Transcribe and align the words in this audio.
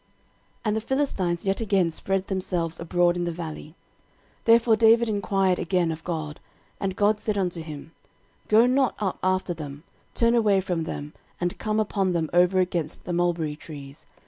13:014:013 0.01 0.09
And 0.65 0.75
the 0.77 0.81
Philistines 0.81 1.45
yet 1.45 1.61
again 1.61 1.91
spread 1.91 2.25
themselves 2.25 2.79
abroad 2.79 3.15
in 3.15 3.25
the 3.25 3.31
valley. 3.31 3.75
13:014:014 4.45 4.45
Therefore 4.45 4.75
David 4.75 5.09
enquired 5.09 5.59
again 5.59 5.91
of 5.91 6.03
God; 6.03 6.39
and 6.79 6.95
God 6.95 7.19
said 7.19 7.37
unto 7.37 7.61
him, 7.61 7.91
Go 8.47 8.65
not 8.65 8.95
up 8.97 9.19
after 9.21 9.53
them; 9.53 9.83
turn 10.15 10.33
away 10.33 10.59
from 10.59 10.85
them, 10.85 11.13
and 11.39 11.59
come 11.59 11.79
upon 11.79 12.13
them 12.13 12.31
over 12.33 12.59
against 12.59 13.03
the 13.03 13.13
mulberry 13.13 13.55
trees. 13.55 14.07